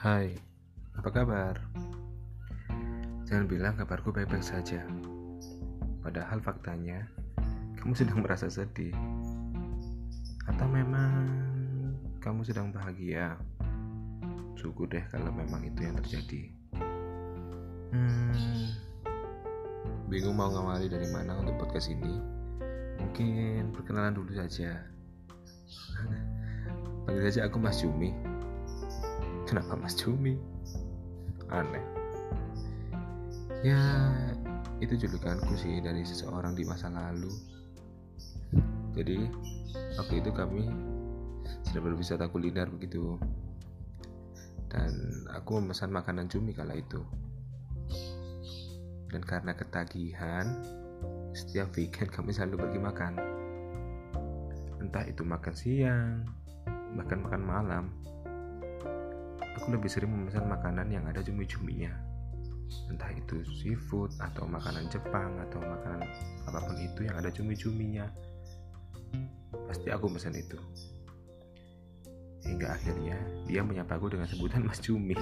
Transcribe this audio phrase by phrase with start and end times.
[0.00, 0.32] Hai,
[0.96, 1.60] apa kabar?
[3.28, 4.80] Jangan bilang kabarku baik-baik saja.
[6.00, 7.04] Padahal faktanya,
[7.76, 8.96] kamu sedang merasa sedih.
[10.48, 11.28] Atau memang
[12.16, 13.36] kamu sedang bahagia?
[14.56, 16.48] Syukur deh kalau memang itu yang terjadi.
[17.92, 18.72] Hmm,
[20.08, 22.16] bingung mau ngawali dari mana untuk podcast ini?
[23.04, 24.80] Mungkin perkenalan dulu saja.
[27.04, 28.29] Panggil saja aku Mas Jumi.
[29.50, 30.38] Kenapa Mas Jumi?
[31.50, 31.82] Aneh.
[33.66, 33.82] Ya,
[34.78, 37.26] itu julukanku sih dari seseorang di masa lalu.
[38.94, 39.26] Jadi,
[39.98, 40.70] waktu itu kami
[41.66, 43.18] sudah berwisata kuliner begitu.
[44.70, 44.94] Dan
[45.34, 47.02] aku memesan makanan cumi kala itu.
[49.10, 50.46] Dan karena ketagihan,
[51.34, 53.12] setiap weekend kami selalu pergi makan.
[54.78, 56.22] Entah itu makan siang,
[56.94, 57.86] bahkan makan malam
[59.56, 61.90] aku lebih sering memesan makanan yang ada cumi-cuminya
[62.90, 66.06] entah itu seafood atau makanan Jepang atau makanan
[66.46, 68.06] apa pun itu yang ada cumi-cuminya
[69.66, 70.58] pasti aku pesan itu.
[72.40, 75.12] Hingga akhirnya dia menyapaku dengan sebutan Mas Cumi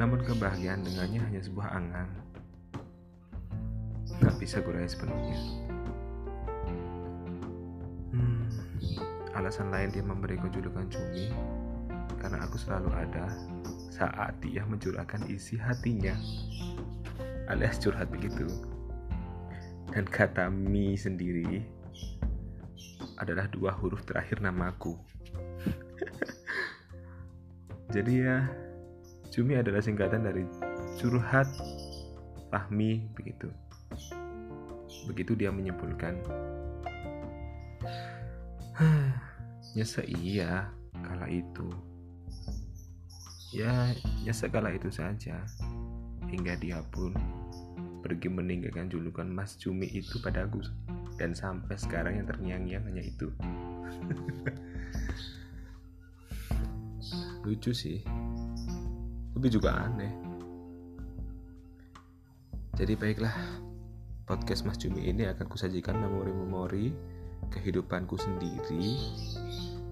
[0.00, 2.08] namun kebahagiaan dengannya hanya sebuah angan.
[4.20, 5.63] Nggak bisa gue sepenuhnya
[9.34, 11.34] alasan lain dia memberiku julukan cumi
[12.22, 13.28] karena aku selalu ada
[13.92, 16.14] saat dia mencurahkan isi hatinya
[17.52, 18.48] alias curhat begitu.
[19.92, 21.62] Dan kata mi sendiri
[23.20, 24.98] adalah dua huruf terakhir namaku.
[27.94, 28.48] Jadi ya
[29.30, 30.42] cumi adalah singkatan dari
[30.98, 31.46] curhat
[32.50, 33.50] Fahmi begitu.
[35.06, 36.18] Begitu dia menyimpulkan
[39.78, 40.66] nyesek iya
[41.06, 41.70] kala itu.
[43.54, 43.94] Ya
[44.26, 45.46] nyesek kala itu saja.
[46.26, 47.14] Hingga dia pun
[48.02, 50.58] pergi meninggalkan julukan Mas Cumi itu padaku.
[51.14, 53.30] Dan sampai sekarang yang terngiang-ngiang hanya itu.
[57.46, 58.02] Lucu sih.
[59.34, 60.10] Tapi juga aneh.
[62.74, 63.30] Jadi baiklah
[64.26, 67.13] podcast Mas Cumi ini akan kusajikan memori-memori
[67.50, 68.96] kehidupanku sendiri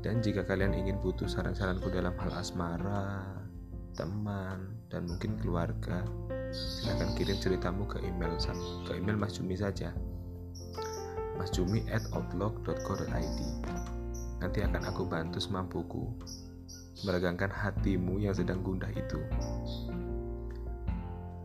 [0.02, 3.22] dan jika kalian ingin butuh saran-saranku dalam hal asmara,
[3.94, 6.02] teman, dan mungkin keluarga,
[6.50, 8.34] silahkan kirim ceritamu ke email
[8.82, 9.94] ke email Mas Jumi saja.
[11.32, 13.40] masjumi at outlook.co.id
[14.42, 16.04] Nanti akan aku bantu semampuku
[17.06, 19.18] meregangkan hatimu yang sedang gundah itu.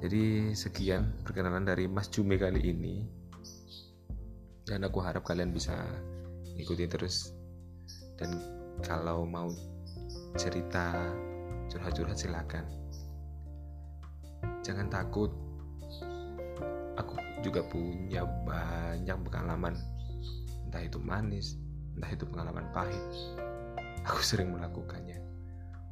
[0.01, 3.05] Jadi sekian perkenalan dari Mas Jumi kali ini.
[4.67, 5.73] Dan aku harap kalian bisa
[6.59, 7.31] ikuti terus.
[8.19, 8.35] Dan
[8.83, 9.47] kalau mau
[10.35, 10.93] cerita
[11.71, 12.67] curhat-curhat silakan.
[14.61, 15.31] Jangan takut.
[16.99, 19.79] Aku juga punya banyak pengalaman.
[20.67, 21.55] Entah itu manis
[21.97, 23.01] entah itu pengalaman pahit.
[24.05, 25.17] Aku sering melakukannya.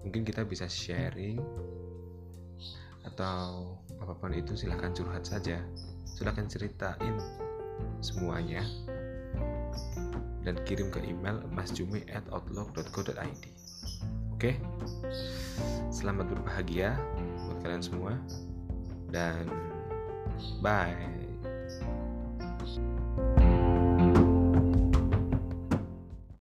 [0.05, 1.41] Mungkin kita bisa sharing
[3.01, 5.65] atau apa pun itu silahkan curhat saja.
[6.05, 7.17] Silahkan ceritain
[8.05, 8.61] semuanya
[10.45, 13.43] dan kirim ke email masjumi@outlook.co.id.
[14.37, 14.61] Oke.
[15.89, 16.93] Selamat berbahagia
[17.49, 18.13] buat kalian semua
[19.09, 19.49] dan
[20.61, 21.15] bye.